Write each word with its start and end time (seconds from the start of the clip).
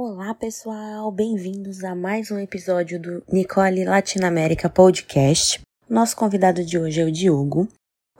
Olá, 0.00 0.32
pessoal! 0.32 1.10
Bem-vindos 1.10 1.82
a 1.82 1.92
mais 1.92 2.30
um 2.30 2.38
episódio 2.38 3.00
do 3.00 3.20
Nicole 3.32 3.84
Latinoamérica 3.84 4.70
Podcast. 4.70 5.60
Nosso 5.90 6.14
convidado 6.14 6.64
de 6.64 6.78
hoje 6.78 7.00
é 7.00 7.04
o 7.04 7.10
Diogo. 7.10 7.66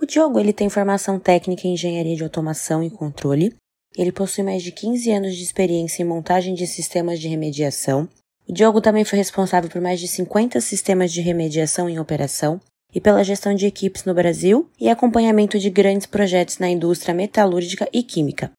O 0.02 0.04
Diogo 0.04 0.40
ele 0.40 0.52
tem 0.52 0.68
formação 0.68 1.20
técnica 1.20 1.68
em 1.68 1.74
engenharia 1.74 2.16
de 2.16 2.24
automação 2.24 2.82
e 2.82 2.90
controle. 2.90 3.54
Ele 3.96 4.10
possui 4.10 4.42
mais 4.42 4.60
de 4.60 4.72
15 4.72 5.08
anos 5.12 5.36
de 5.36 5.44
experiência 5.44 6.02
em 6.02 6.04
montagem 6.04 6.52
de 6.52 6.66
sistemas 6.66 7.20
de 7.20 7.28
remediação. 7.28 8.08
O 8.48 8.52
Diogo 8.52 8.80
também 8.80 9.04
foi 9.04 9.16
responsável 9.16 9.70
por 9.70 9.80
mais 9.80 10.00
de 10.00 10.08
50 10.08 10.60
sistemas 10.60 11.12
de 11.12 11.20
remediação 11.20 11.88
em 11.88 12.00
operação 12.00 12.60
e 12.92 13.00
pela 13.00 13.22
gestão 13.22 13.54
de 13.54 13.66
equipes 13.66 14.02
no 14.02 14.14
Brasil 14.14 14.68
e 14.80 14.88
acompanhamento 14.88 15.56
de 15.60 15.70
grandes 15.70 16.08
projetos 16.08 16.58
na 16.58 16.68
indústria 16.68 17.14
metalúrgica 17.14 17.88
e 17.92 18.02
química. 18.02 18.50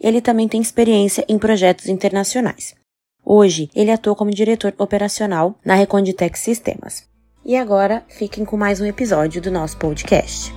Ele 0.00 0.20
também 0.20 0.48
tem 0.48 0.60
experiência 0.60 1.24
em 1.28 1.38
projetos 1.38 1.88
internacionais. 1.88 2.74
Hoje, 3.24 3.70
ele 3.74 3.90
atua 3.90 4.14
como 4.14 4.30
diretor 4.30 4.74
operacional 4.78 5.54
na 5.64 5.74
Reconditec 5.74 6.38
Sistemas. 6.38 7.08
E 7.44 7.56
agora, 7.56 8.04
fiquem 8.08 8.44
com 8.44 8.56
mais 8.56 8.80
um 8.80 8.86
episódio 8.86 9.40
do 9.40 9.50
nosso 9.50 9.78
podcast. 9.78 10.52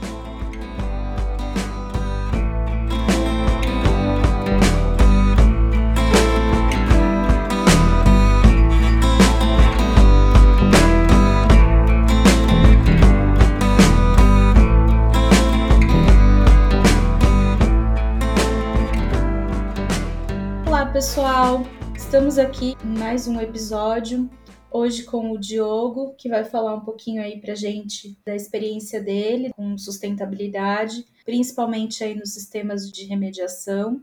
Pessoal! 20.97 21.61
Estamos 21.95 22.39
aqui 22.39 22.75
em 22.83 22.97
mais 22.97 23.27
um 23.27 23.39
episódio, 23.39 24.27
hoje 24.71 25.03
com 25.03 25.31
o 25.31 25.37
Diogo, 25.37 26.15
que 26.17 26.27
vai 26.27 26.43
falar 26.43 26.73
um 26.73 26.79
pouquinho 26.79 27.21
aí 27.21 27.39
pra 27.39 27.53
gente 27.53 28.17
da 28.25 28.35
experiência 28.35 28.99
dele 28.99 29.53
com 29.55 29.77
sustentabilidade, 29.77 31.05
principalmente 31.23 32.03
aí 32.03 32.15
nos 32.15 32.33
sistemas 32.33 32.91
de 32.91 33.05
remediação. 33.05 34.01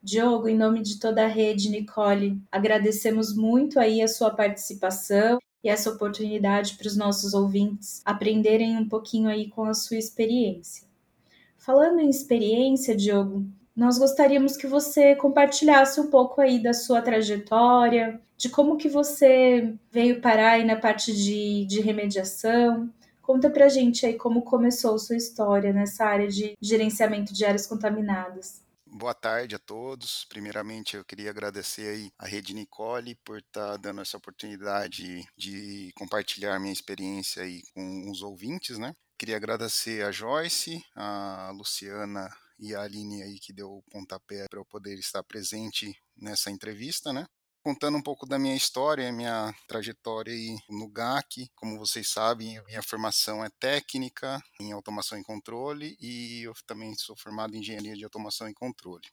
Diogo, 0.00 0.48
em 0.48 0.56
nome 0.56 0.80
de 0.80 1.00
toda 1.00 1.24
a 1.24 1.26
rede 1.26 1.70
Nicole, 1.70 2.40
agradecemos 2.52 3.34
muito 3.34 3.80
aí 3.80 4.00
a 4.00 4.06
sua 4.06 4.30
participação 4.30 5.40
e 5.64 5.68
essa 5.68 5.90
oportunidade 5.90 6.76
para 6.76 6.86
os 6.86 6.96
nossos 6.96 7.34
ouvintes 7.34 8.00
aprenderem 8.04 8.76
um 8.76 8.88
pouquinho 8.88 9.28
aí 9.28 9.48
com 9.48 9.64
a 9.64 9.74
sua 9.74 9.96
experiência. 9.96 10.86
Falando 11.56 11.98
em 11.98 12.08
experiência, 12.08 12.94
Diogo, 12.94 13.44
nós 13.78 13.96
gostaríamos 13.96 14.56
que 14.56 14.66
você 14.66 15.14
compartilhasse 15.14 16.00
um 16.00 16.10
pouco 16.10 16.40
aí 16.40 16.60
da 16.60 16.72
sua 16.72 17.00
trajetória, 17.00 18.20
de 18.36 18.48
como 18.48 18.76
que 18.76 18.88
você 18.88 19.72
veio 19.88 20.20
parar 20.20 20.54
aí 20.54 20.64
na 20.64 20.74
parte 20.74 21.12
de, 21.12 21.64
de 21.64 21.80
remediação. 21.80 22.92
Conta 23.22 23.48
pra 23.48 23.68
gente 23.68 24.04
aí 24.04 24.14
como 24.14 24.42
começou 24.42 24.98
sua 24.98 25.16
história 25.16 25.72
nessa 25.72 26.04
área 26.04 26.26
de 26.26 26.56
gerenciamento 26.60 27.32
de 27.32 27.44
áreas 27.44 27.68
contaminadas. 27.68 28.60
Boa 28.84 29.14
tarde 29.14 29.54
a 29.54 29.60
todos. 29.60 30.26
Primeiramente, 30.28 30.96
eu 30.96 31.04
queria 31.04 31.30
agradecer 31.30 31.88
aí 31.88 32.10
a 32.18 32.26
Rede 32.26 32.54
Nicole 32.54 33.14
por 33.24 33.38
estar 33.38 33.72
tá 33.72 33.76
dando 33.76 34.00
essa 34.00 34.16
oportunidade 34.16 35.24
de 35.36 35.92
compartilhar 35.94 36.58
minha 36.58 36.72
experiência 36.72 37.44
aí 37.44 37.62
com 37.72 38.10
os 38.10 38.22
ouvintes, 38.22 38.76
né? 38.76 38.92
Queria 39.16 39.36
agradecer 39.36 40.04
a 40.04 40.10
Joyce, 40.10 40.82
a 40.96 41.52
Luciana 41.54 42.28
e 42.58 42.74
a 42.74 42.82
Aline 42.82 43.22
aí 43.22 43.38
que 43.38 43.52
deu 43.52 43.70
o 43.70 43.82
pontapé 43.90 44.46
para 44.48 44.58
eu 44.58 44.64
poder 44.64 44.98
estar 44.98 45.22
presente 45.22 45.94
nessa 46.16 46.50
entrevista, 46.50 47.12
né? 47.12 47.26
Contando 47.62 47.98
um 47.98 48.02
pouco 48.02 48.26
da 48.26 48.38
minha 48.38 48.56
história, 48.56 49.12
minha 49.12 49.54
trajetória 49.66 50.32
aí 50.32 50.56
no 50.70 50.88
GAC, 50.88 51.50
como 51.54 51.78
vocês 51.78 52.08
sabem, 52.08 52.62
minha 52.64 52.82
formação 52.82 53.44
é 53.44 53.50
técnica 53.58 54.42
em 54.60 54.72
automação 54.72 55.18
e 55.18 55.24
controle 55.24 55.96
e 56.00 56.42
eu 56.42 56.54
também 56.66 56.94
sou 56.94 57.16
formado 57.16 57.54
em 57.54 57.58
engenharia 57.58 57.94
de 57.94 58.04
automação 58.04 58.48
e 58.48 58.54
controle. 58.54 59.06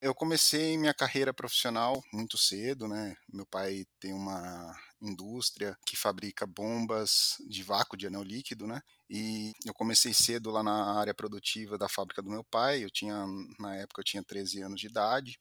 Eu 0.00 0.14
comecei 0.14 0.78
minha 0.78 0.94
carreira 0.94 1.34
profissional 1.34 2.00
muito 2.12 2.38
cedo, 2.38 2.86
né? 2.86 3.16
Meu 3.28 3.44
pai 3.44 3.84
tem 3.98 4.12
uma 4.12 4.72
indústria 5.00 5.76
que 5.86 5.96
fabrica 5.96 6.46
bombas 6.46 7.36
de 7.48 7.62
vácuo 7.62 7.96
de 7.96 8.06
anel 8.06 8.22
líquido, 8.22 8.66
né? 8.66 8.80
E 9.08 9.52
eu 9.64 9.74
comecei 9.74 10.12
cedo 10.12 10.50
lá 10.50 10.62
na 10.62 10.98
área 10.98 11.14
produtiva 11.14 11.78
da 11.78 11.88
fábrica 11.88 12.22
do 12.22 12.30
meu 12.30 12.44
pai. 12.44 12.84
Eu 12.84 12.90
tinha, 12.90 13.26
na 13.58 13.76
época, 13.76 14.00
eu 14.00 14.04
tinha 14.04 14.22
13 14.22 14.62
anos 14.62 14.80
de 14.80 14.86
idade 14.86 15.38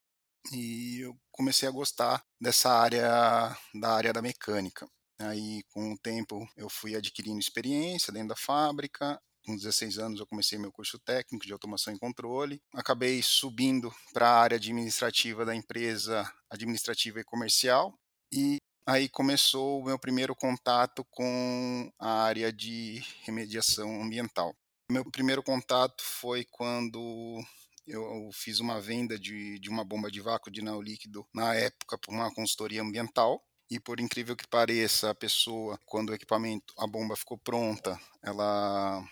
e 0.51 0.99
eu 1.01 1.17
comecei 1.31 1.67
a 1.67 1.71
gostar 1.71 2.23
dessa 2.39 2.71
área 2.71 3.57
da 3.75 3.93
área 3.93 4.13
da 4.13 4.21
mecânica. 4.21 4.87
Aí, 5.19 5.63
com 5.69 5.93
o 5.93 5.97
tempo, 5.97 6.47
eu 6.55 6.69
fui 6.69 6.95
adquirindo 6.95 7.39
experiência 7.39 8.13
dentro 8.13 8.29
da 8.29 8.35
fábrica 8.35 9.19
com 9.47 9.55
16 9.55 9.97
anos 9.97 10.19
eu 10.19 10.27
comecei 10.27 10.59
meu 10.59 10.73
curso 10.73 10.99
técnico 10.99 11.45
de 11.45 11.53
automação 11.53 11.93
e 11.93 11.99
controle. 11.99 12.61
Acabei 12.73 13.23
subindo 13.23 13.89
para 14.13 14.29
a 14.29 14.41
área 14.41 14.57
administrativa 14.57 15.45
da 15.45 15.55
empresa 15.55 16.29
administrativa 16.49 17.21
e 17.21 17.23
comercial 17.23 17.97
e 18.29 18.57
aí 18.87 19.09
começou 19.09 19.81
o 19.81 19.83
meu 19.83 19.99
primeiro 19.99 20.33
contato 20.33 21.03
com 21.11 21.91
a 21.99 22.23
área 22.23 22.53
de 22.53 23.03
remediação 23.23 24.01
ambiental. 24.01 24.55
Meu 24.89 25.03
primeiro 25.11 25.43
contato 25.43 26.01
foi 26.01 26.45
quando 26.45 27.43
eu 27.85 28.29
fiz 28.33 28.61
uma 28.61 28.79
venda 28.79 29.19
de, 29.19 29.59
de 29.59 29.69
uma 29.69 29.83
bomba 29.83 30.09
de 30.09 30.21
vácuo 30.21 30.49
de 30.49 30.61
neo 30.61 30.81
líquido 30.81 31.27
na 31.35 31.53
época 31.53 31.97
para 31.97 32.15
uma 32.15 32.33
consultoria 32.33 32.81
ambiental. 32.81 33.43
E 33.69 33.77
por 33.77 33.99
incrível 33.99 34.33
que 34.33 34.47
pareça, 34.47 35.09
a 35.09 35.15
pessoa, 35.15 35.77
quando 35.85 36.11
o 36.11 36.13
equipamento, 36.13 36.73
a 36.77 36.87
bomba 36.87 37.17
ficou 37.17 37.37
pronta, 37.37 37.99
ela 38.23 39.03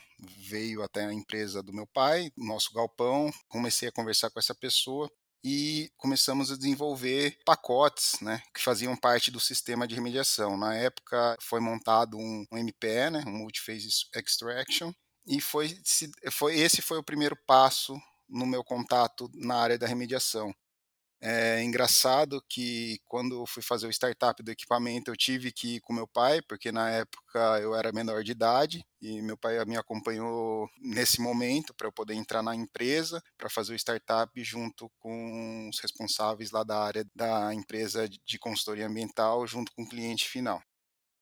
veio 0.48 0.82
até 0.82 1.06
a 1.06 1.14
empresa 1.14 1.62
do 1.62 1.74
meu 1.74 1.86
pai, 1.86 2.32
nosso 2.38 2.74
galpão, 2.74 3.30
comecei 3.50 3.90
a 3.90 3.92
conversar 3.92 4.30
com 4.30 4.40
essa 4.40 4.56
pessoa 4.56 5.12
e 5.48 5.92
começamos 5.96 6.52
a 6.52 6.58
desenvolver 6.58 7.38
pacotes, 7.46 8.20
né, 8.20 8.42
que 8.52 8.60
faziam 8.60 8.98
parte 8.98 9.30
do 9.30 9.40
sistema 9.40 9.88
de 9.88 9.94
remediação. 9.94 10.58
Na 10.58 10.74
época 10.74 11.38
foi 11.40 11.60
montado 11.60 12.18
um, 12.18 12.48
um 12.52 12.58
MPE, 12.58 13.12
né, 13.12 13.24
um 13.28 13.38
Multiphase 13.38 13.88
Extraction, 14.16 14.92
e 15.28 15.40
foi, 15.40 15.78
foi 16.32 16.58
esse 16.58 16.82
foi 16.82 16.98
o 16.98 17.04
primeiro 17.04 17.38
passo 17.46 17.96
no 18.28 18.48
meu 18.48 18.64
contato 18.64 19.30
na 19.36 19.56
área 19.56 19.78
da 19.78 19.86
remediação. 19.86 20.52
É 21.22 21.64
engraçado 21.64 22.44
que 22.48 23.00
quando 23.06 23.46
fui 23.48 23.64
fazer 23.64 23.88
o 23.88 23.90
startup 23.90 24.44
do 24.44 24.52
equipamento, 24.52 25.10
eu 25.10 25.16
tive 25.16 25.52
que 25.52 25.78
ir 25.78 25.80
com 25.82 25.94
meu 25.94 26.08
pai, 26.08 26.42
porque 26.42 26.72
na 26.72 26.90
época 26.90 27.40
eu 27.62 27.74
era 27.74 27.92
menor 27.92 28.24
de 28.24 28.32
idade 28.32 28.86
e 29.02 29.22
meu 29.22 29.38
pai 29.38 29.64
me 29.66 29.78
acompanhou 29.78 30.68
nesse 30.80 31.22
momento 31.22 31.74
para 31.74 31.88
eu 31.88 31.92
poder 31.92 32.14
entrar 32.14 32.44
na 32.44 32.54
empresa 32.56 33.24
para 33.38 33.50
fazer 33.50 33.74
o 33.74 33.76
startup 33.76 34.44
junto 34.44 34.92
com 35.00 35.70
os 35.70 35.80
responsáveis 35.80 36.52
lá 36.52 36.64
da 36.64 36.78
área 36.84 37.06
da 37.16 37.54
empresa 37.54 38.08
de 38.08 38.38
consultoria 38.38 38.86
ambiental, 38.88 39.48
junto 39.48 39.72
com 39.74 39.84
o 39.84 39.90
cliente 39.90 40.28
final. 40.28 40.62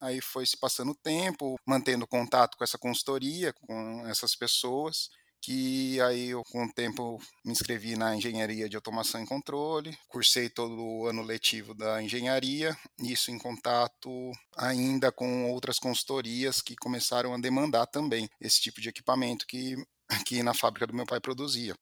Aí 0.00 0.20
foi 0.20 0.44
se 0.44 0.56
passando 0.58 0.90
o 0.92 0.96
tempo, 0.96 1.56
mantendo 1.66 2.06
contato 2.06 2.58
com 2.58 2.64
essa 2.64 2.76
consultoria, 2.76 3.52
com 3.54 4.06
essas 4.06 4.36
pessoas 4.36 5.08
que 5.44 6.00
aí 6.00 6.30
eu 6.30 6.42
com 6.44 6.64
o 6.64 6.72
tempo 6.72 7.20
me 7.44 7.52
inscrevi 7.52 7.96
na 7.96 8.16
engenharia 8.16 8.66
de 8.66 8.76
automação 8.76 9.22
e 9.22 9.26
controle, 9.26 9.94
cursei 10.08 10.48
todo 10.48 10.82
o 10.82 11.06
ano 11.06 11.22
letivo 11.22 11.74
da 11.74 12.02
engenharia, 12.02 12.74
isso 12.98 13.30
em 13.30 13.38
contato 13.38 14.32
ainda 14.56 15.12
com 15.12 15.52
outras 15.52 15.78
consultorias 15.78 16.62
que 16.62 16.74
começaram 16.74 17.34
a 17.34 17.38
demandar 17.38 17.86
também 17.86 18.26
esse 18.40 18.58
tipo 18.58 18.80
de 18.80 18.88
equipamento 18.88 19.46
que, 19.46 19.76
que 20.24 20.42
na 20.42 20.54
fábrica 20.54 20.86
do 20.86 20.94
meu 20.94 21.04
pai 21.04 21.20
produzia. 21.20 21.74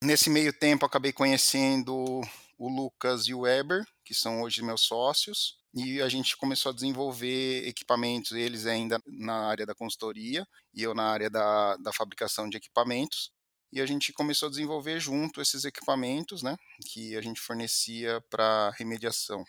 Nesse 0.00 0.30
meio 0.30 0.52
tempo 0.52 0.86
acabei 0.86 1.12
conhecendo 1.12 2.20
o 2.56 2.68
Lucas 2.68 3.26
e 3.26 3.34
o 3.34 3.40
Weber, 3.40 3.84
que 4.04 4.14
são 4.14 4.42
hoje 4.42 4.62
meus 4.62 4.82
sócios, 4.82 5.56
e 5.74 6.00
a 6.00 6.08
gente 6.08 6.36
começou 6.36 6.70
a 6.70 6.74
desenvolver 6.74 7.66
equipamentos, 7.66 8.32
eles 8.32 8.66
ainda 8.66 9.00
na 9.06 9.48
área 9.48 9.66
da 9.66 9.74
consultoria 9.74 10.46
e 10.74 10.82
eu 10.82 10.94
na 10.94 11.04
área 11.04 11.28
da, 11.28 11.76
da 11.76 11.92
fabricação 11.92 12.48
de 12.48 12.56
equipamentos. 12.56 13.30
E 13.70 13.80
a 13.80 13.86
gente 13.86 14.12
começou 14.12 14.46
a 14.46 14.50
desenvolver 14.50 14.98
junto 14.98 15.42
esses 15.42 15.64
equipamentos, 15.64 16.42
né, 16.42 16.56
que 16.90 17.14
a 17.16 17.20
gente 17.20 17.40
fornecia 17.40 18.20
para 18.30 18.70
remediação. 18.78 19.44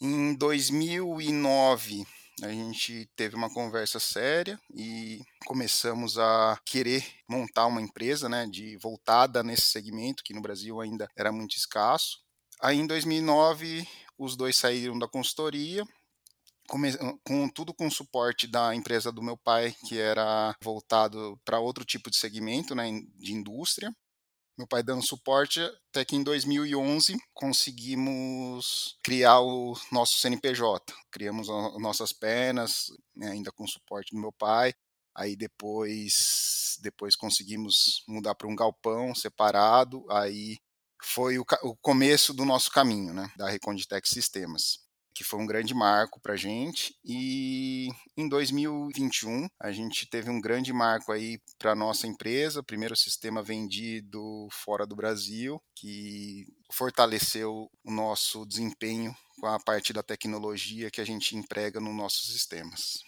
Em 0.00 0.34
2009, 0.34 2.06
a 2.42 2.48
gente 2.50 3.10
teve 3.16 3.34
uma 3.34 3.52
conversa 3.52 3.98
séria 3.98 4.60
e 4.72 5.20
começamos 5.46 6.18
a 6.18 6.60
querer 6.64 7.04
montar 7.28 7.66
uma 7.66 7.80
empresa, 7.80 8.28
né, 8.28 8.46
de 8.46 8.76
voltada 8.76 9.42
nesse 9.42 9.66
segmento 9.66 10.22
que 10.22 10.34
no 10.34 10.42
Brasil 10.42 10.80
ainda 10.80 11.08
era 11.16 11.32
muito 11.32 11.56
escasso. 11.56 12.20
Aí 12.60 12.76
em 12.76 12.86
2009 12.86 13.88
os 14.18 14.36
dois 14.36 14.56
saíram 14.56 14.98
da 14.98 15.08
consultoria, 15.08 15.84
com 17.24 17.48
tudo 17.48 17.72
com 17.72 17.90
suporte 17.90 18.46
da 18.46 18.74
empresa 18.74 19.10
do 19.10 19.22
meu 19.22 19.36
pai, 19.38 19.74
que 19.86 19.98
era 19.98 20.54
voltado 20.62 21.40
para 21.44 21.58
outro 21.60 21.84
tipo 21.84 22.10
de 22.10 22.16
segmento, 22.18 22.74
né, 22.74 22.84
de 23.16 23.32
indústria. 23.32 23.90
meu 24.58 24.66
pai 24.66 24.82
dando 24.82 25.02
suporte, 25.06 25.60
até 25.90 26.04
que 26.04 26.16
em 26.16 26.22
2011 26.22 27.16
conseguimos 27.32 28.98
criar 29.04 29.40
o 29.40 29.74
nosso 29.92 30.18
CNPJ. 30.18 30.92
Criamos 31.12 31.48
as 31.48 31.80
nossas 31.80 32.12
penas, 32.12 32.88
né, 33.16 33.30
ainda 33.30 33.52
com 33.52 33.66
suporte 33.66 34.14
do 34.14 34.20
meu 34.20 34.32
pai. 34.32 34.74
Aí 35.14 35.36
depois, 35.36 36.76
depois 36.82 37.16
conseguimos 37.16 38.02
mudar 38.08 38.34
para 38.34 38.48
um 38.48 38.56
galpão 38.56 39.14
separado. 39.14 40.04
Aí 40.10 40.58
foi 41.02 41.38
o, 41.38 41.44
o 41.62 41.76
começo 41.76 42.32
do 42.32 42.44
nosso 42.44 42.70
caminho, 42.70 43.12
né, 43.12 43.30
da 43.36 43.48
Reconditec 43.48 44.08
Sistemas 44.08 44.88
que 45.18 45.24
foi 45.24 45.40
um 45.40 45.46
grande 45.46 45.74
marco 45.74 46.20
para 46.20 46.34
a 46.34 46.36
gente. 46.36 46.94
E 47.04 47.88
em 48.16 48.28
2021 48.28 49.48
a 49.60 49.72
gente 49.72 50.08
teve 50.08 50.30
um 50.30 50.40
grande 50.40 50.72
marco 50.72 51.10
aí 51.10 51.40
para 51.58 51.74
nossa 51.74 52.06
empresa, 52.06 52.62
primeiro 52.62 52.94
sistema 52.94 53.42
vendido 53.42 54.46
fora 54.52 54.86
do 54.86 54.94
Brasil, 54.94 55.60
que 55.74 56.46
fortaleceu 56.72 57.68
o 57.82 57.90
nosso 57.90 58.46
desempenho 58.46 59.12
com 59.40 59.48
a 59.48 59.58
parte 59.58 59.92
da 59.92 60.04
tecnologia 60.04 60.88
que 60.88 61.00
a 61.00 61.04
gente 61.04 61.36
emprega 61.36 61.80
nos 61.80 61.96
nossos 61.96 62.32
sistemas. 62.32 63.07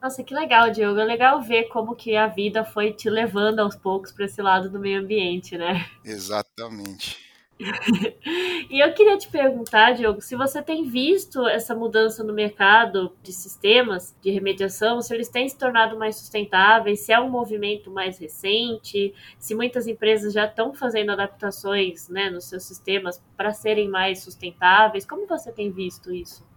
Nossa, 0.00 0.22
que 0.22 0.32
legal, 0.32 0.70
Diogo. 0.70 1.00
É 1.00 1.04
legal 1.04 1.42
ver 1.42 1.64
como 1.64 1.96
que 1.96 2.16
a 2.16 2.28
vida 2.28 2.64
foi 2.64 2.92
te 2.92 3.10
levando 3.10 3.58
aos 3.58 3.74
poucos 3.74 4.12
para 4.12 4.26
esse 4.26 4.40
lado 4.40 4.70
do 4.70 4.78
meio 4.78 5.00
ambiente, 5.00 5.58
né? 5.58 5.86
Exatamente. 6.04 7.28
e 8.70 8.78
eu 8.78 8.92
queria 8.94 9.18
te 9.18 9.28
perguntar, 9.28 9.92
Diogo, 9.92 10.20
se 10.20 10.36
você 10.36 10.62
tem 10.62 10.84
visto 10.84 11.46
essa 11.48 11.74
mudança 11.74 12.22
no 12.22 12.32
mercado 12.32 13.12
de 13.20 13.32
sistemas 13.32 14.14
de 14.22 14.30
remediação, 14.30 15.02
se 15.02 15.12
eles 15.12 15.28
têm 15.28 15.48
se 15.48 15.58
tornado 15.58 15.98
mais 15.98 16.16
sustentáveis, 16.16 17.00
se 17.00 17.12
é 17.12 17.18
um 17.18 17.28
movimento 17.28 17.90
mais 17.90 18.18
recente, 18.18 19.12
se 19.38 19.54
muitas 19.56 19.88
empresas 19.88 20.32
já 20.32 20.44
estão 20.44 20.72
fazendo 20.72 21.10
adaptações 21.10 22.08
né, 22.08 22.30
nos 22.30 22.44
seus 22.44 22.62
sistemas 22.62 23.20
para 23.36 23.52
serem 23.52 23.88
mais 23.88 24.22
sustentáveis. 24.22 25.04
Como 25.04 25.26
você 25.26 25.50
tem 25.50 25.72
visto 25.72 26.12
isso? 26.12 26.47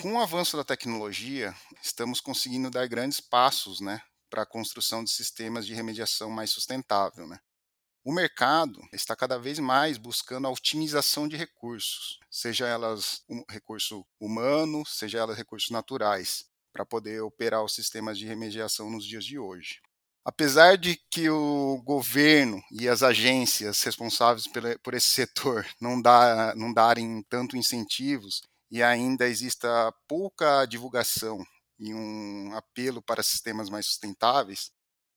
Com 0.00 0.14
o 0.14 0.20
avanço 0.20 0.56
da 0.56 0.64
tecnologia, 0.64 1.54
estamos 1.82 2.20
conseguindo 2.20 2.68
dar 2.68 2.86
grandes 2.86 3.20
passos 3.20 3.80
né, 3.80 4.02
para 4.28 4.42
a 4.42 4.46
construção 4.46 5.02
de 5.02 5.10
sistemas 5.10 5.66
de 5.66 5.74
remediação 5.74 6.28
mais 6.30 6.50
sustentável. 6.50 7.26
Né? 7.26 7.38
O 8.04 8.12
mercado 8.12 8.80
está 8.92 9.16
cada 9.16 9.38
vez 9.38 9.58
mais 9.58 9.96
buscando 9.96 10.46
a 10.46 10.50
otimização 10.50 11.26
de 11.26 11.36
recursos, 11.36 12.18
seja 12.30 12.66
elas 12.66 13.22
um 13.28 13.42
recurso 13.48 14.04
humano, 14.20 14.84
seja 14.84 15.18
elas 15.18 15.36
recursos 15.36 15.70
naturais, 15.70 16.44
para 16.72 16.84
poder 16.84 17.22
operar 17.22 17.64
os 17.64 17.74
sistemas 17.74 18.18
de 18.18 18.26
remediação 18.26 18.90
nos 18.90 19.06
dias 19.06 19.24
de 19.24 19.38
hoje. 19.38 19.80
Apesar 20.24 20.76
de 20.76 20.96
que 21.10 21.30
o 21.30 21.80
governo 21.84 22.62
e 22.70 22.88
as 22.88 23.02
agências 23.02 23.82
responsáveis 23.82 24.46
por 24.82 24.94
esse 24.94 25.10
setor 25.10 25.66
não, 25.80 26.02
não 26.56 26.72
darem 26.72 27.22
tanto 27.28 27.56
incentivos 27.56 28.42
e 28.74 28.82
ainda 28.82 29.28
exista 29.28 29.94
pouca 30.08 30.66
divulgação 30.66 31.46
e 31.78 31.94
um 31.94 32.52
apelo 32.56 33.00
para 33.00 33.22
sistemas 33.22 33.70
mais 33.70 33.86
sustentáveis, 33.86 34.72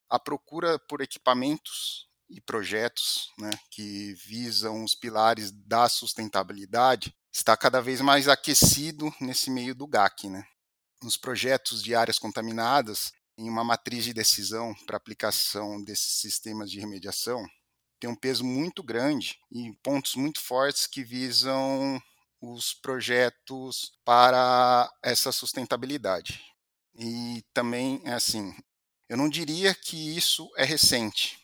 a 0.08 0.16
procura 0.16 0.78
por 0.78 1.00
equipamentos 1.00 2.06
e 2.30 2.40
projetos 2.40 3.32
né, 3.36 3.50
que 3.68 4.14
visam 4.14 4.84
os 4.84 4.94
pilares 4.94 5.50
da 5.50 5.88
sustentabilidade 5.88 7.12
está 7.32 7.56
cada 7.56 7.82
vez 7.82 8.00
mais 8.00 8.28
aquecido 8.28 9.12
nesse 9.20 9.50
meio 9.50 9.74
do 9.74 9.88
GAC. 9.88 10.28
Né? 10.28 10.46
Nos 11.02 11.16
projetos 11.16 11.82
de 11.82 11.96
áreas 11.96 12.16
contaminadas, 12.16 13.10
em 13.36 13.48
uma 13.48 13.64
matriz 13.64 14.04
de 14.04 14.14
decisão 14.14 14.72
para 14.86 14.96
aplicação 14.96 15.82
desses 15.82 16.20
sistemas 16.20 16.70
de 16.70 16.78
remediação, 16.78 17.44
tem 17.98 18.08
um 18.08 18.14
peso 18.14 18.44
muito 18.44 18.84
grande 18.84 19.36
e 19.50 19.72
pontos 19.82 20.14
muito 20.14 20.40
fortes 20.40 20.86
que 20.86 21.02
visam 21.02 22.00
os 22.40 22.74
projetos 22.74 23.92
para 24.04 24.90
essa 25.02 25.32
sustentabilidade. 25.32 26.40
E 26.94 27.44
também, 27.52 28.02
assim, 28.06 28.54
eu 29.08 29.16
não 29.16 29.28
diria 29.28 29.74
que 29.74 30.16
isso 30.16 30.50
é 30.56 30.64
recente, 30.64 31.38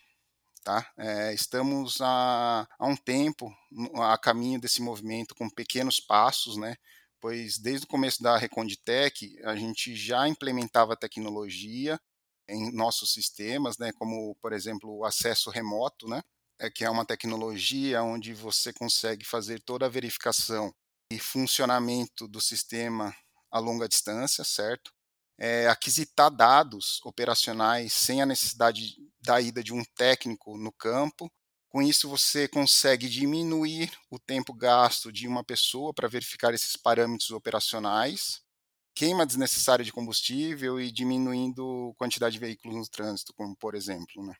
Tá? 0.65 0.91
É, 0.97 1.35
estamos 1.35 2.01
há, 2.01 2.67
há 2.79 2.87
um 2.87 2.97
tempo 2.97 3.55
a 3.97 4.17
caminho 4.17 4.59
desse 4.59 4.81
movimento 4.81 5.35
com 5.35 5.51
pequenos 5.51 6.01
passos, 6.01 6.57
né? 6.57 6.75
pois 7.21 7.59
desde 7.59 7.85
o 7.85 7.89
começo 7.89 8.23
da 8.23 8.39
Reconditec 8.39 9.39
a 9.45 9.55
gente 9.55 9.95
já 9.95 10.27
implementava 10.27 10.97
tecnologia 10.97 12.01
em 12.49 12.73
nossos 12.73 13.13
sistemas, 13.13 13.77
né? 13.77 13.93
como, 13.93 14.35
por 14.41 14.55
exemplo, 14.55 14.91
o 14.91 15.05
acesso 15.05 15.51
remoto, 15.51 16.09
né? 16.09 16.23
é, 16.59 16.71
que 16.71 16.85
é 16.85 16.89
uma 16.91 17.05
tecnologia 17.05 18.03
onde 18.03 18.33
você 18.33 18.73
consegue 18.73 19.25
fazer 19.25 19.61
toda 19.61 19.87
a 19.87 19.91
verificação 19.91 20.75
e 21.11 21.19
funcionamento 21.19 22.27
do 22.27 22.41
sistema 22.41 23.15
a 23.51 23.59
longa 23.59 23.89
distância, 23.89 24.43
certo? 24.45 24.93
é, 25.39 25.69
aquisitar 25.69 26.31
dados 26.31 27.01
operacionais 27.05 27.93
sem 27.93 28.23
a 28.23 28.27
necessidade 28.27 28.97
da 29.21 29.41
ida 29.41 29.63
de 29.63 29.73
um 29.73 29.83
técnico 29.97 30.57
no 30.57 30.73
campo. 30.73 31.31
Com 31.69 31.83
isso, 31.83 32.09
você 32.09 32.47
consegue 32.47 33.09
diminuir 33.09 33.91
o 34.11 34.19
tempo 34.19 34.55
gasto 34.55 35.11
de 35.13 35.27
uma 35.27 35.43
pessoa 35.43 35.93
para 35.93 36.09
verificar 36.09 36.55
esses 36.55 36.77
parâmetros 36.77 37.31
operacionais, 37.31 38.41
queima 38.95 39.27
desnecessária 39.27 39.85
de 39.85 39.93
combustível 39.93 40.81
e 40.81 40.93
diminuindo 40.93 41.91
a 41.93 41.99
quantidade 41.99 42.35
de 42.35 42.39
veículos 42.39 42.77
no 42.77 42.89
trânsito, 42.89 43.35
como 43.35 43.57
por 43.57 43.75
exemplo. 43.75 44.25
Né? 44.25 44.35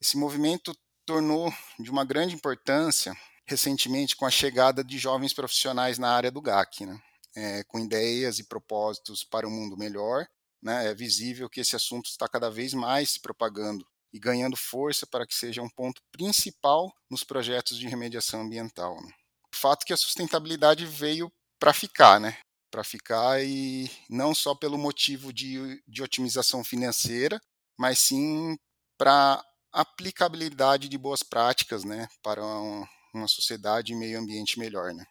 Esse 0.00 0.16
movimento 0.16 0.76
tornou 1.06 1.52
de 1.78 1.90
uma 1.90 2.04
grande 2.04 2.34
importância 2.34 3.16
recentemente 3.46 4.16
com 4.16 4.26
a 4.26 4.30
chegada 4.30 4.82
de 4.82 4.98
jovens 4.98 5.32
profissionais 5.32 5.98
na 5.98 6.10
área 6.10 6.30
do 6.30 6.40
GAC. 6.40 6.86
Né? 6.86 7.00
é, 7.34 7.64
com 7.64 7.78
ideias 7.78 8.38
e 8.38 8.44
propósitos 8.44 9.24
para 9.24 9.46
um 9.46 9.50
mundo 9.50 9.76
melhor. 9.76 10.26
Né? 10.62 10.90
É 10.90 10.94
visível 10.94 11.48
que 11.48 11.60
esse 11.60 11.74
assunto 11.74 12.06
está 12.06 12.28
cada 12.28 12.50
vez 12.50 12.74
mais 12.74 13.12
se 13.12 13.20
propagando 13.20 13.86
e 14.12 14.18
ganhando 14.18 14.56
força 14.56 15.06
para 15.06 15.26
que 15.26 15.34
seja 15.34 15.62
um 15.62 15.70
ponto 15.70 16.02
principal 16.12 16.92
nos 17.10 17.24
projetos 17.24 17.78
de 17.78 17.88
remediação 17.88 18.42
ambiental. 18.42 18.94
Né? 19.02 19.10
O 19.52 19.56
fato 19.56 19.82
é 19.82 19.86
que 19.86 19.92
a 19.92 19.96
sustentabilidade 19.96 20.84
veio 20.86 21.32
para 21.58 21.72
ficar, 21.72 22.20
né? 22.20 22.36
Para 22.70 22.84
ficar 22.84 23.42
e 23.42 23.90
não 24.08 24.34
só 24.34 24.54
pelo 24.54 24.78
motivo 24.78 25.32
de, 25.32 25.82
de 25.86 26.02
otimização 26.02 26.64
financeira, 26.64 27.40
mas 27.78 27.98
sim 27.98 28.56
para 28.98 29.44
aplicabilidade 29.72 30.88
de 30.88 30.98
boas 30.98 31.22
práticas, 31.22 31.84
né? 31.84 32.08
Para 32.22 32.44
um, 32.44 32.86
uma 33.12 33.28
sociedade 33.28 33.92
e 33.92 33.96
meio 33.96 34.18
ambiente 34.18 34.58
melhor, 34.58 34.92
né? 34.92 35.04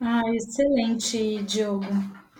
Ah, 0.00 0.22
excelente, 0.34 1.42
Diogo. 1.42 1.86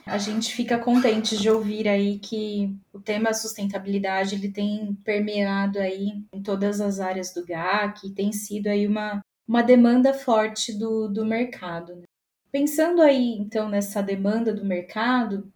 A 0.05 0.19
gente 0.19 0.55
fica 0.55 0.79
contente 0.79 1.37
de 1.37 1.51
ouvir 1.51 1.89
aí 1.89 2.19
que 2.19 2.73
o 2.93 3.01
tema 3.01 3.35
sustentabilidade 3.35 4.37
ele 4.37 4.53
tem 4.53 4.95
permeado 5.05 5.81
aí 5.81 6.25
em 6.33 6.43
todas 6.43 6.81
as 6.81 7.01
áreas 7.01 7.35
do 7.35 7.45
GAC 7.45 8.07
e 8.07 8.15
tem 8.15 8.33
sido 8.33 8.69
aí 8.69 8.87
uma, 8.87 9.21
uma 9.49 9.63
demanda 9.63 10.15
forte 10.15 10.73
do, 10.73 11.09
do 11.09 11.27
mercado. 11.27 11.97
Né? 11.97 12.05
Pensando 12.53 13.03
aí 13.03 13.33
então 13.33 13.69
nessa 13.69 14.01
demanda 14.01 14.55
do 14.55 14.65
mercado, 14.65 15.53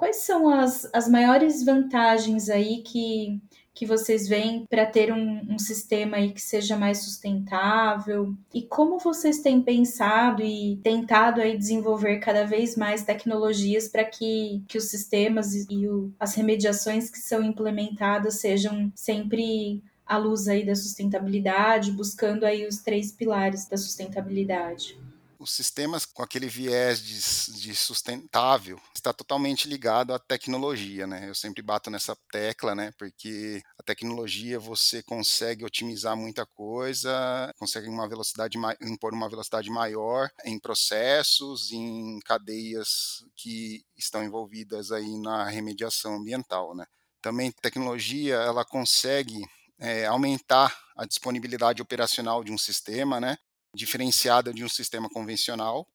quais 0.00 0.24
são 0.24 0.48
as, 0.48 0.88
as 0.94 1.06
maiores 1.06 1.62
vantagens 1.62 2.48
aí 2.48 2.78
que 2.82 3.38
que 3.72 3.86
vocês 3.86 4.28
veem 4.28 4.66
para 4.68 4.84
ter 4.84 5.10
um, 5.10 5.54
um, 5.54 5.58
sistema 5.58 6.18
aí 6.18 6.32
que 6.32 6.42
seja 6.42 6.76
mais 6.76 6.98
sustentável? 6.98 8.34
E 8.52 8.62
como 8.62 8.98
vocês 8.98 9.38
têm 9.40 9.62
pensado 9.62 10.42
e 10.42 10.78
tentado 10.82 11.40
aí 11.40 11.56
desenvolver 11.56 12.18
cada 12.18 12.44
vez 12.44 12.76
mais 12.76 13.04
tecnologias 13.04 13.88
para 13.88 14.04
que, 14.04 14.62
que 14.68 14.76
os 14.76 14.90
sistemas 14.90 15.54
e 15.70 15.88
o, 15.88 16.12
as 16.20 16.34
remediações 16.34 17.08
que 17.08 17.20
são 17.20 17.42
implementadas 17.42 18.40
sejam 18.40 18.92
sempre 18.94 19.82
à 20.04 20.18
luz 20.18 20.46
aí 20.46 20.66
da 20.66 20.74
sustentabilidade, 20.74 21.92
buscando 21.92 22.44
aí 22.44 22.66
os 22.66 22.78
três 22.82 23.12
pilares 23.12 23.66
da 23.66 23.78
sustentabilidade? 23.78 24.98
Os 25.40 25.52
sistemas 25.52 26.04
com 26.04 26.22
aquele 26.22 26.46
viés 26.46 27.00
de, 27.02 27.60
de, 27.60 27.74
sustentável 27.74 28.78
está 28.94 29.10
totalmente 29.10 29.66
ligado 29.66 30.12
à 30.12 30.18
tecnologia, 30.18 31.06
né? 31.06 31.26
Eu 31.28 31.34
sempre 31.34 31.62
bato 31.62 31.90
nessa 31.90 32.14
tecla, 32.30 32.74
né? 32.74 32.92
Porque 32.98 33.62
a 33.78 33.82
tecnologia 33.82 34.58
você 34.60 35.02
consegue 35.02 35.64
otimizar 35.64 36.14
muita 36.14 36.44
coisa, 36.44 37.10
consegue 37.58 37.88
uma 37.88 38.06
velocidade 38.06 38.58
impor 38.82 39.14
uma 39.14 39.30
velocidade 39.30 39.70
maior 39.70 40.30
em 40.44 40.58
processos, 40.60 41.72
em 41.72 42.20
cadeias 42.20 43.24
que 43.34 43.82
estão 43.96 44.22
envolvidas 44.22 44.92
aí 44.92 45.18
na 45.18 45.48
remediação 45.48 46.16
ambiental, 46.16 46.74
né? 46.76 46.84
Também 47.22 47.50
tecnologia 47.50 48.34
ela 48.36 48.64
consegue 48.64 49.42
é, 49.78 50.04
aumentar 50.04 50.78
a 50.94 51.06
disponibilidade 51.06 51.80
operacional 51.80 52.44
de 52.44 52.52
um 52.52 52.58
sistema, 52.58 53.18
né? 53.18 53.38
Diferenciada 53.74 54.52
de 54.52 54.64
um 54.64 54.68
sistema 54.68 55.08
convencional. 55.08 55.86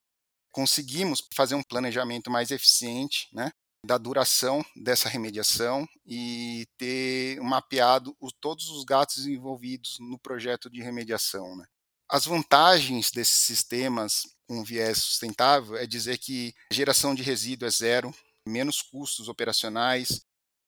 Conseguimos 0.52 1.28
fazer 1.34 1.56
um 1.56 1.64
planejamento 1.64 2.32
mais 2.32 2.52
eficiente, 2.52 3.28
né, 3.34 3.52
da 3.86 3.98
duração 3.98 4.66
dessa 4.76 5.08
remediação 5.08 5.88
e 6.06 6.68
ter 6.78 7.40
mapeado 7.42 8.16
os, 8.20 8.34
todos 8.42 8.70
os 8.70 8.84
gastos 8.84 9.28
envolvidos 9.28 9.98
no 10.00 10.18
projeto 10.18 10.70
de 10.70 10.82
remediação. 10.82 11.56
Né. 11.56 11.66
As 12.10 12.26
vantagens 12.26 13.12
desses 13.12 13.42
sistemas 13.42 14.24
com 14.48 14.64
viés 14.64 14.98
sustentável 14.98 15.76
é 15.76 15.86
dizer 15.86 16.18
que 16.18 16.54
geração 16.72 17.14
de 17.14 17.24
resíduo 17.24 17.68
é 17.68 17.72
zero, 17.72 18.14
menos 18.48 18.82
custos 18.82 19.28
operacionais, 19.28 20.25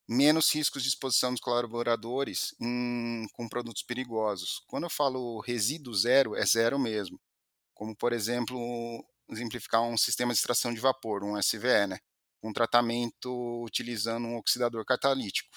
menos 0.07 0.53
riscos 0.53 0.83
de 0.83 0.89
exposição 0.89 1.31
dos 1.31 1.41
colaboradores 1.41 2.55
em, 2.61 3.27
com 3.33 3.49
produtos 3.49 3.83
perigosos. 3.83 4.63
Quando 4.67 4.85
eu 4.85 4.89
falo 4.89 5.41
resíduo 5.41 5.93
zero, 5.93 6.35
é 6.35 6.45
zero 6.45 6.79
mesmo. 6.79 7.19
Como, 7.73 7.95
por 7.95 8.13
exemplo, 8.13 8.57
exemplificar 9.29 9.81
um 9.81 9.97
sistema 9.97 10.33
de 10.33 10.39
extração 10.39 10.73
de 10.73 10.79
vapor, 10.79 11.23
um 11.23 11.37
SVE, 11.41 11.87
né? 11.87 11.99
um 12.41 12.53
tratamento 12.53 13.63
utilizando 13.63 14.25
um 14.27 14.37
oxidador 14.37 14.85
catalítico. 14.85 15.49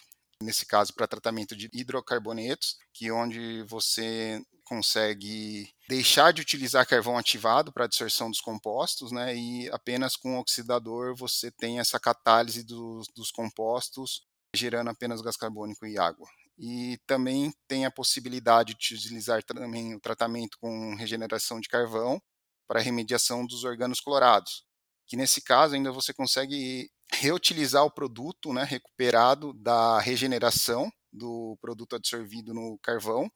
Nesse 0.43 0.65
caso, 0.65 0.95
para 0.95 1.07
tratamento 1.07 1.55
de 1.55 1.69
hidrocarbonetos, 1.73 2.79
que 2.95 3.09
é 3.09 3.13
onde 3.13 3.63
você 3.65 4.43
consegue 4.65 5.69
deixar 5.89 6.33
de 6.33 6.41
utilizar 6.41 6.87
carvão 6.87 7.19
ativado 7.19 7.73
para 7.73 7.85
a 7.85 7.89
dispersão 7.89 8.31
dos 8.31 8.41
compostos, 8.41 9.13
né, 9.13 9.37
e 9.37 9.69
apenas 9.71 10.17
com 10.17 10.37
o 10.37 10.41
oxidador 10.41 11.15
você 11.15 11.51
tem 11.51 11.79
essa 11.79 11.99
catálise 11.99 12.63
dos, 12.63 13.09
dos 13.09 13.31
compostos, 13.31 14.23
gerando 14.55 14.91
apenas 14.91 15.21
gás 15.21 15.37
carbônico 15.37 15.87
e 15.87 15.99
água. 15.99 16.29
E 16.59 16.99
também 17.07 17.53
tem 17.67 17.87
a 17.87 17.91
possibilidade 17.91 18.75
de 18.79 18.95
utilizar 18.95 19.43
também 19.43 19.95
o 19.95 20.01
tratamento 20.01 20.59
com 20.61 20.95
regeneração 20.95 21.61
de 21.61 21.69
carvão 21.69 22.21
para 22.69 22.81
remediação 22.81 23.47
dos 23.47 23.65
organos 23.65 24.01
clorados, 24.01 24.65
que 25.07 25.17
nesse 25.17 25.41
caso 25.41 25.75
ainda 25.75 25.91
você 25.91 26.13
consegue 26.13 26.91
reutilizar 27.13 27.85
o 27.85 27.91
produto 27.91 28.53
né, 28.53 28.63
recuperado 28.63 29.53
da 29.55 29.99
regeneração 29.99 30.91
do 31.13 31.57
produto 31.61 31.97
absorvido 31.97 32.55
no 32.55 32.79
carvão 32.83 33.31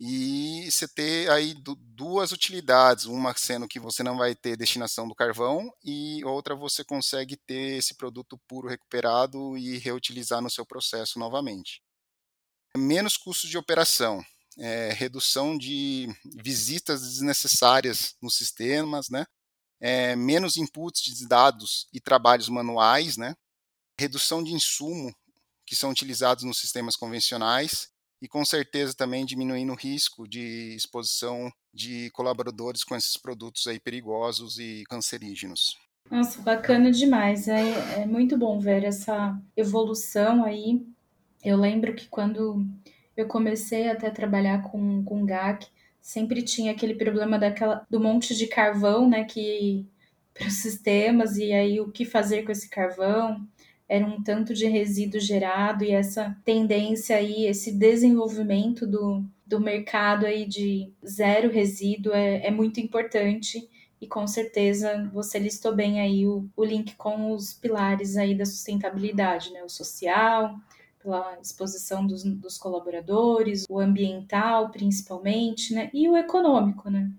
e 0.00 0.70
você 0.70 0.88
ter 0.88 1.30
aí 1.30 1.54
duas 1.94 2.32
utilidades, 2.32 3.04
uma 3.04 3.36
sendo 3.36 3.68
que 3.68 3.78
você 3.78 4.02
não 4.02 4.16
vai 4.16 4.34
ter 4.34 4.56
destinação 4.56 5.06
do 5.06 5.14
carvão 5.14 5.70
e 5.84 6.24
outra 6.24 6.54
você 6.54 6.82
consegue 6.82 7.36
ter 7.36 7.76
esse 7.76 7.94
produto 7.94 8.40
puro 8.48 8.66
recuperado 8.66 9.58
e 9.58 9.76
reutilizar 9.76 10.40
no 10.40 10.48
seu 10.48 10.64
processo 10.64 11.18
novamente. 11.18 11.82
Menos 12.74 13.18
custos 13.18 13.50
de 13.50 13.58
operação, 13.58 14.24
é, 14.58 14.90
redução 14.92 15.58
de 15.58 16.08
visitas 16.42 17.02
desnecessárias 17.02 18.14
nos 18.22 18.36
sistemas, 18.36 19.10
né? 19.10 19.26
É, 19.78 20.16
menos 20.16 20.56
inputs 20.56 21.02
de 21.02 21.26
dados 21.26 21.88
e 21.92 22.00
trabalhos 22.00 22.48
manuais, 22.48 23.18
né? 23.18 23.34
redução 24.00 24.42
de 24.42 24.52
insumo 24.52 25.14
que 25.66 25.76
são 25.76 25.90
utilizados 25.90 26.42
nos 26.42 26.58
sistemas 26.58 26.96
convencionais 26.96 27.90
e 28.20 28.28
com 28.28 28.44
certeza 28.44 28.94
também 28.94 29.24
diminuindo 29.24 29.72
o 29.72 29.76
risco 29.76 30.28
de 30.28 30.74
exposição 30.74 31.50
de 31.72 32.10
colaboradores 32.10 32.84
com 32.84 32.96
esses 32.96 33.16
produtos 33.16 33.66
aí 33.66 33.78
perigosos 33.78 34.58
e 34.58 34.84
cancerígenos. 34.88 35.76
Nossa, 36.10 36.40
bacana 36.42 36.90
demais. 36.90 37.48
É, 37.48 38.02
é 38.02 38.06
muito 38.06 38.36
bom 38.36 38.58
ver 38.58 38.84
essa 38.84 39.40
evolução 39.56 40.44
aí. 40.44 40.84
Eu 41.42 41.56
lembro 41.56 41.94
que 41.94 42.08
quando 42.08 42.66
eu 43.16 43.26
comecei 43.26 43.88
até 43.88 44.08
a 44.08 44.12
trabalhar 44.12 44.62
com, 44.62 45.04
com 45.04 45.24
GAC, 45.24 45.68
sempre 46.00 46.42
tinha 46.42 46.72
aquele 46.72 46.94
problema 46.94 47.38
daquela, 47.38 47.86
do 47.88 48.00
monte 48.00 48.34
de 48.34 48.46
carvão, 48.46 49.08
né, 49.08 49.24
que 49.24 49.86
para 50.34 50.48
os 50.48 50.54
sistemas, 50.54 51.36
e 51.36 51.52
aí 51.52 51.80
o 51.80 51.90
que 51.90 52.04
fazer 52.04 52.44
com 52.44 52.52
esse 52.52 52.68
carvão 52.68 53.46
era 53.90 54.06
um 54.06 54.22
tanto 54.22 54.54
de 54.54 54.68
resíduo 54.68 55.18
gerado 55.18 55.82
e 55.82 55.90
essa 55.90 56.36
tendência 56.44 57.16
aí, 57.16 57.46
esse 57.46 57.72
desenvolvimento 57.72 58.86
do, 58.86 59.24
do 59.44 59.60
mercado 59.60 60.26
aí 60.26 60.46
de 60.46 60.92
zero 61.04 61.50
resíduo 61.50 62.12
é, 62.12 62.46
é 62.46 62.52
muito 62.52 62.78
importante 62.78 63.68
e 64.00 64.06
com 64.06 64.28
certeza 64.28 65.10
você 65.12 65.40
listou 65.40 65.74
bem 65.74 66.00
aí 66.00 66.24
o, 66.24 66.48
o 66.56 66.64
link 66.64 66.94
com 66.94 67.32
os 67.32 67.52
pilares 67.52 68.16
aí 68.16 68.32
da 68.32 68.46
sustentabilidade, 68.46 69.52
né? 69.52 69.64
O 69.64 69.68
social, 69.68 70.54
pela 71.02 71.36
exposição 71.42 72.06
dos, 72.06 72.22
dos 72.22 72.56
colaboradores, 72.56 73.66
o 73.68 73.80
ambiental 73.80 74.70
principalmente, 74.70 75.74
né? 75.74 75.90
E 75.92 76.08
o 76.08 76.16
econômico, 76.16 76.88
né? 76.88 77.10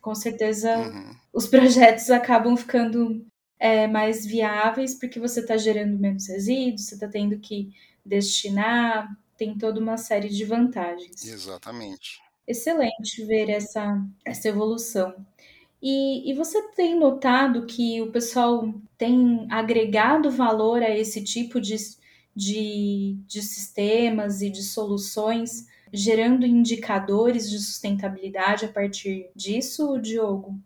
Com 0.00 0.14
certeza 0.14 0.78
uhum. 0.78 1.16
os 1.32 1.48
projetos 1.48 2.10
acabam 2.10 2.56
ficando 2.56 3.26
é, 3.62 3.86
mais 3.86 4.26
viáveis, 4.26 4.92
porque 4.92 5.20
você 5.20 5.38
está 5.38 5.56
gerando 5.56 5.96
menos 5.96 6.26
resíduos, 6.26 6.82
você 6.82 6.94
está 6.94 7.06
tendo 7.06 7.38
que 7.38 7.72
destinar, 8.04 9.16
tem 9.36 9.56
toda 9.56 9.78
uma 9.78 9.96
série 9.96 10.28
de 10.28 10.44
vantagens. 10.44 11.24
Exatamente. 11.24 12.20
Excelente 12.44 13.24
ver 13.24 13.48
essa, 13.50 14.04
essa 14.24 14.48
evolução. 14.48 15.14
E, 15.80 16.28
e 16.28 16.34
você 16.34 16.60
tem 16.72 16.98
notado 16.98 17.64
que 17.64 18.02
o 18.02 18.10
pessoal 18.10 18.74
tem 18.98 19.46
agregado 19.48 20.28
valor 20.28 20.82
a 20.82 20.90
esse 20.90 21.22
tipo 21.22 21.60
de, 21.60 21.76
de, 22.34 23.16
de 23.28 23.42
sistemas 23.42 24.42
e 24.42 24.50
de 24.50 24.64
soluções, 24.64 25.68
gerando 25.92 26.44
indicadores 26.44 27.48
de 27.48 27.60
sustentabilidade 27.60 28.64
a 28.64 28.72
partir 28.72 29.30
disso, 29.36 30.00
Diogo? 30.00 30.58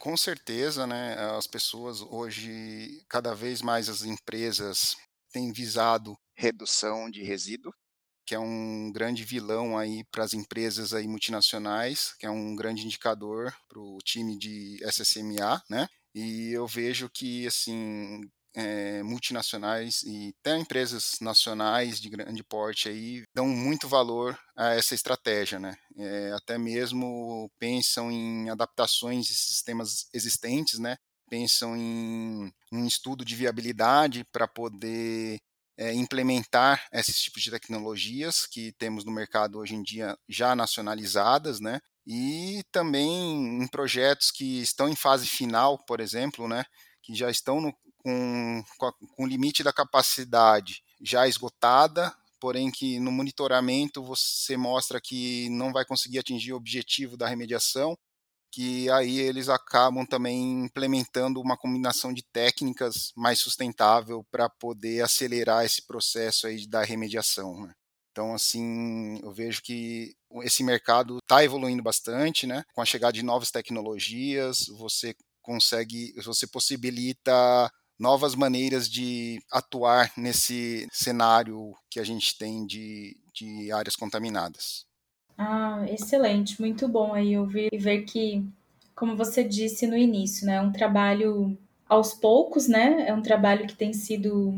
Com 0.00 0.16
certeza, 0.16 0.86
né? 0.86 1.12
As 1.36 1.46
pessoas 1.46 2.00
hoje, 2.00 3.04
cada 3.06 3.34
vez 3.34 3.60
mais 3.60 3.86
as 3.86 4.02
empresas 4.02 4.96
têm 5.30 5.52
visado 5.52 6.16
redução 6.34 7.10
de 7.10 7.22
resíduo, 7.22 7.70
que 8.26 8.34
é 8.34 8.38
um 8.38 8.92
grande 8.92 9.24
vilão 9.24 9.76
aí 9.76 10.04
para 10.10 10.24
as 10.24 10.34
empresas 10.34 10.94
aí 10.94 11.08
multinacionais, 11.08 12.14
que 12.18 12.26
é 12.26 12.30
um 12.30 12.56
grande 12.56 12.86
indicador 12.86 13.54
para 13.68 13.78
o 13.80 13.98
time 14.04 14.38
de 14.38 14.78
SSMA, 14.84 15.62
né? 15.68 15.86
E 16.14 16.50
eu 16.52 16.66
vejo 16.66 17.10
que 17.10 17.46
assim 17.46 18.22
é, 18.54 19.02
multinacionais 19.02 20.02
e 20.02 20.34
até 20.40 20.58
empresas 20.58 21.16
nacionais 21.20 22.00
de 22.00 22.08
grande 22.08 22.42
porte 22.42 22.88
aí 22.88 23.24
dão 23.34 23.46
muito 23.46 23.88
valor 23.88 24.38
a 24.56 24.74
essa 24.74 24.94
estratégia, 24.94 25.58
né? 25.58 25.76
É, 25.96 26.32
até 26.32 26.58
mesmo 26.58 27.50
pensam 27.58 28.10
em 28.10 28.50
adaptações 28.50 29.26
de 29.26 29.34
sistemas 29.34 30.08
existentes, 30.12 30.78
né? 30.78 30.96
Pensam 31.28 31.76
em 31.76 32.52
um 32.72 32.86
estudo 32.86 33.24
de 33.24 33.36
viabilidade 33.36 34.24
para 34.32 34.48
poder 34.48 35.38
é, 35.78 35.94
implementar 35.94 36.86
esses 36.92 37.18
tipos 37.20 37.42
de 37.42 37.50
tecnologias 37.50 38.46
que 38.46 38.72
temos 38.72 39.04
no 39.04 39.12
mercado 39.12 39.58
hoje 39.58 39.74
em 39.74 39.82
dia 39.82 40.16
já 40.28 40.54
nacionalizadas, 40.54 41.60
né? 41.60 41.80
E 42.06 42.62
também 42.72 43.62
em 43.62 43.66
projetos 43.68 44.30
que 44.30 44.60
estão 44.60 44.88
em 44.88 44.96
fase 44.96 45.26
final, 45.26 45.78
por 45.86 46.00
exemplo, 46.00 46.48
né? 46.48 46.64
Que 47.02 47.14
já 47.14 47.30
estão 47.30 47.60
no, 47.60 47.72
com, 48.02 48.62
com 48.78 49.24
o 49.24 49.26
limite 49.26 49.62
da 49.62 49.72
capacidade 49.72 50.82
já 51.00 51.26
esgotada, 51.26 52.14
porém 52.40 52.70
que 52.70 52.98
no 52.98 53.12
monitoramento 53.12 54.02
você 54.02 54.56
mostra 54.56 55.00
que 55.00 55.48
não 55.50 55.72
vai 55.72 55.84
conseguir 55.84 56.18
atingir 56.18 56.52
o 56.52 56.56
objetivo 56.56 57.16
da 57.16 57.28
remediação, 57.28 57.96
que 58.52 58.90
aí 58.90 59.18
eles 59.18 59.48
acabam 59.48 60.04
também 60.04 60.64
implementando 60.64 61.40
uma 61.40 61.56
combinação 61.56 62.12
de 62.12 62.22
técnicas 62.22 63.12
mais 63.16 63.38
sustentável 63.38 64.24
para 64.30 64.48
poder 64.48 65.02
acelerar 65.02 65.64
esse 65.64 65.86
processo 65.86 66.46
aí 66.46 66.66
da 66.66 66.82
remediação. 66.82 67.66
Né? 67.66 67.72
Então, 68.10 68.34
assim, 68.34 69.20
eu 69.22 69.32
vejo 69.32 69.62
que 69.62 70.14
esse 70.42 70.64
mercado 70.64 71.18
está 71.18 71.44
evoluindo 71.44 71.82
bastante, 71.82 72.46
né? 72.46 72.64
Com 72.74 72.82
a 72.82 72.84
chegada 72.84 73.12
de 73.12 73.22
novas 73.22 73.50
tecnologias, 73.50 74.66
você 74.66 75.14
consegue, 75.40 76.12
você 76.22 76.46
possibilita 76.46 77.70
novas 78.00 78.34
maneiras 78.34 78.88
de 78.88 79.42
atuar 79.52 80.10
nesse 80.16 80.88
cenário 80.90 81.74
que 81.90 82.00
a 82.00 82.04
gente 82.04 82.36
tem 82.38 82.66
de, 82.66 83.14
de 83.34 83.70
áreas 83.70 83.94
contaminadas. 83.94 84.86
Ah, 85.36 85.84
excelente, 85.88 86.60
muito 86.60 86.88
bom 86.88 87.12
aí 87.12 87.36
ouvir 87.36 87.68
e 87.70 87.78
ver 87.78 88.02
que, 88.02 88.44
como 88.94 89.16
você 89.16 89.44
disse 89.44 89.86
no 89.86 89.96
início, 89.96 90.46
né, 90.46 90.56
é 90.56 90.60
um 90.60 90.72
trabalho 90.72 91.56
aos 91.88 92.14
poucos, 92.14 92.68
né? 92.68 93.06
É 93.08 93.12
um 93.12 93.22
trabalho 93.22 93.66
que 93.66 93.74
tem 93.74 93.92
sido 93.92 94.54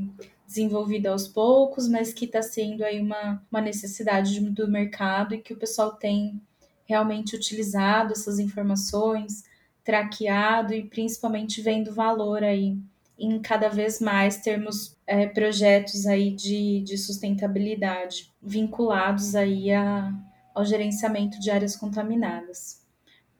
desenvolvido 0.46 1.06
aos 1.06 1.26
poucos, 1.26 1.88
mas 1.88 2.12
que 2.12 2.26
está 2.26 2.42
sendo 2.42 2.84
aí 2.84 3.00
uma, 3.00 3.42
uma 3.50 3.60
necessidade 3.60 4.38
do 4.38 4.68
mercado 4.68 5.34
e 5.34 5.38
que 5.38 5.54
o 5.54 5.56
pessoal 5.56 5.92
tem 5.92 6.40
realmente 6.84 7.34
utilizado 7.34 8.12
essas 8.12 8.38
informações, 8.38 9.44
traqueado 9.82 10.74
e 10.74 10.84
principalmente 10.84 11.62
vendo 11.62 11.94
valor 11.94 12.44
aí 12.44 12.76
em 13.18 13.40
cada 13.40 13.68
vez 13.68 14.00
mais 14.00 14.38
termos 14.38 14.96
é, 15.06 15.26
projetos 15.26 16.06
aí 16.06 16.30
de, 16.30 16.80
de 16.80 16.98
sustentabilidade 16.98 18.32
vinculados 18.42 19.34
aí 19.34 19.70
a, 19.72 20.12
ao 20.54 20.64
gerenciamento 20.64 21.38
de 21.38 21.50
áreas 21.50 21.76
contaminadas. 21.76 22.82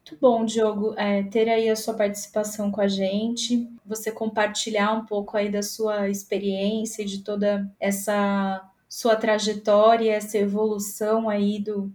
Muito 0.05 0.21
bom, 0.21 0.45
Diogo, 0.45 0.95
é, 0.99 1.23
ter 1.23 1.49
aí 1.49 1.71
a 1.71 1.76
sua 1.76 1.95
participação 1.95 2.71
com 2.71 2.81
a 2.81 2.88
gente, 2.88 3.69
você 3.87 4.11
compartilhar 4.11 4.93
um 4.93 5.07
pouco 5.07 5.37
aí 5.37 5.50
da 5.50 5.62
sua 5.62 6.09
experiência 6.09 7.02
e 7.02 7.07
de 7.07 7.23
toda 7.23 7.71
essa 7.79 8.69
sua 8.88 9.17
trajetória, 9.17 10.12
essa 10.12 10.37
evolução 10.37 11.31
aí 11.31 11.59
do, 11.59 11.91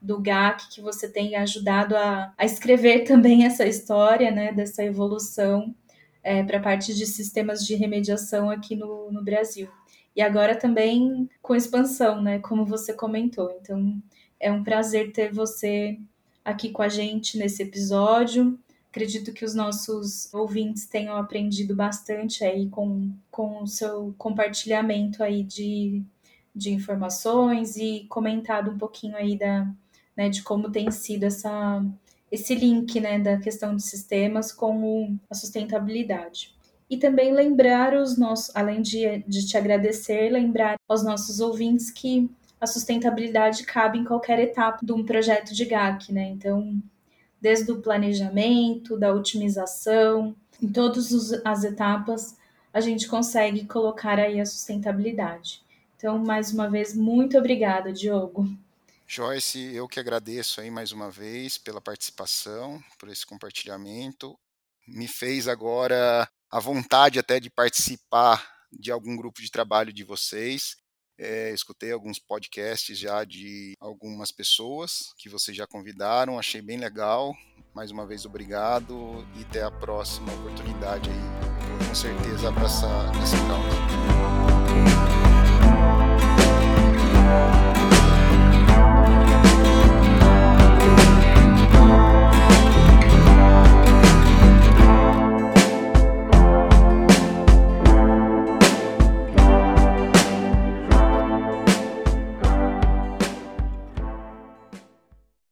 do 0.00 0.20
GAC, 0.20 0.68
que 0.70 0.80
você 0.82 1.08
tenha 1.08 1.40
ajudado 1.42 1.96
a, 1.96 2.34
a 2.36 2.44
escrever 2.44 3.04
também 3.08 3.46
essa 3.46 3.64
história, 3.64 4.30
né, 4.30 4.52
dessa 4.52 4.84
evolução 4.84 5.74
é, 6.22 6.42
para 6.42 6.58
a 6.58 6.62
parte 6.62 6.94
de 6.94 7.06
sistemas 7.06 7.66
de 7.66 7.74
remediação 7.74 8.50
aqui 8.50 8.76
no, 8.76 9.10
no 9.10 9.22
Brasil. 9.22 9.68
E 10.14 10.20
agora 10.20 10.54
também 10.54 11.28
com 11.40 11.54
expansão, 11.54 12.20
né, 12.20 12.38
como 12.38 12.64
você 12.64 12.92
comentou. 12.92 13.50
Então, 13.60 14.00
é 14.38 14.52
um 14.52 14.62
prazer 14.62 15.12
ter 15.12 15.32
você 15.32 15.98
aqui 16.44 16.70
com 16.70 16.82
a 16.82 16.88
gente 16.88 17.38
nesse 17.38 17.62
episódio. 17.62 18.58
Acredito 18.90 19.32
que 19.32 19.44
os 19.44 19.54
nossos 19.54 20.32
ouvintes 20.34 20.86
tenham 20.86 21.16
aprendido 21.16 21.74
bastante 21.74 22.44
aí 22.44 22.68
com, 22.68 23.10
com 23.30 23.62
o 23.62 23.66
seu 23.66 24.14
compartilhamento 24.18 25.22
aí 25.22 25.42
de, 25.42 26.02
de 26.54 26.72
informações 26.72 27.76
e 27.76 28.04
comentado 28.08 28.70
um 28.70 28.76
pouquinho 28.76 29.16
aí 29.16 29.38
da, 29.38 29.66
né, 30.14 30.28
de 30.28 30.42
como 30.42 30.70
tem 30.70 30.90
sido 30.90 31.24
essa, 31.24 31.82
esse 32.32 32.54
link 32.54 32.98
né, 32.98 33.18
da 33.18 33.36
questão 33.36 33.76
de 33.76 33.82
sistemas 33.82 34.50
com 34.50 35.18
a 35.28 35.34
sustentabilidade. 35.34 36.54
E 36.88 36.96
também 36.96 37.30
lembrar 37.32 37.94
os 37.94 38.16
nossos, 38.16 38.50
além 38.56 38.80
de, 38.80 39.22
de 39.28 39.46
te 39.46 39.56
agradecer, 39.58 40.30
lembrar 40.30 40.76
aos 40.88 41.04
nossos 41.04 41.40
ouvintes 41.40 41.90
que 41.90 42.30
a 42.58 42.66
sustentabilidade 42.66 43.64
cabe 43.64 43.98
em 43.98 44.04
qualquer 44.04 44.38
etapa 44.38 44.78
de 44.82 44.92
um 44.92 45.04
projeto 45.04 45.52
de 45.54 45.66
GAC, 45.66 46.10
né? 46.10 46.30
Então, 46.30 46.82
desde 47.40 47.70
o 47.70 47.82
planejamento, 47.82 48.96
da 48.96 49.12
otimização, 49.12 50.34
em 50.62 50.68
todas 50.68 51.32
as 51.44 51.64
etapas, 51.64 52.36
a 52.72 52.80
gente 52.80 53.08
consegue 53.08 53.66
colocar 53.66 54.18
aí 54.18 54.40
a 54.40 54.46
sustentabilidade. 54.46 55.60
Então, 55.96 56.18
mais 56.18 56.52
uma 56.52 56.70
vez, 56.70 56.94
muito 56.94 57.36
obrigada, 57.36 57.92
Diogo. 57.92 58.48
Joyce, 59.06 59.74
eu 59.74 59.86
que 59.88 60.00
agradeço 60.00 60.60
aí 60.60 60.70
mais 60.70 60.92
uma 60.92 61.10
vez 61.10 61.58
pela 61.58 61.80
participação, 61.80 62.82
por 62.98 63.08
esse 63.08 63.26
compartilhamento. 63.26 64.38
Me 64.86 65.06
fez 65.06 65.46
agora 65.46 66.28
a 66.50 66.60
vontade 66.60 67.18
até 67.18 67.38
de 67.38 67.50
participar 67.50 68.46
de 68.72 68.90
algum 68.90 69.16
grupo 69.16 69.40
de 69.40 69.50
trabalho 69.50 69.92
de 69.92 70.04
vocês. 70.04 70.76
É, 71.18 71.52
escutei 71.52 71.92
alguns 71.92 72.18
podcasts 72.18 72.98
já 72.98 73.22
de 73.24 73.76
algumas 73.78 74.32
pessoas 74.32 75.12
que 75.18 75.28
vocês 75.28 75.56
já 75.56 75.66
convidaram, 75.66 76.38
achei 76.38 76.62
bem 76.62 76.78
legal. 76.78 77.34
Mais 77.74 77.90
uma 77.90 78.06
vez, 78.06 78.26
obrigado 78.26 79.26
e 79.38 79.42
até 79.42 79.62
a 79.62 79.70
próxima 79.70 80.32
oportunidade 80.34 81.10
aí. 81.10 81.78
Vou 81.78 81.88
com 81.88 81.94
certeza 81.94 82.48
abraçar 82.48 83.10
essa 83.22 83.36
causa. 83.46 83.92